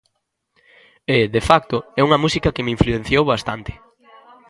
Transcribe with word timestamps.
E, 1.15 1.17
de 1.35 1.41
facto, 1.49 1.77
é 1.99 2.01
unha 2.07 2.21
música 2.23 2.53
que 2.55 2.63
me 2.65 2.73
influenciou 2.75 3.23
bastante. 3.33 3.71